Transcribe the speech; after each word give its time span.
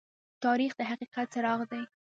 تاریخ 0.43 0.71
د 0.79 0.81
حقیقت 0.91 1.27
څراغ 1.33 1.59
دى. 1.71 1.81